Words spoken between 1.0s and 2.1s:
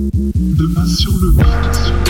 le beat.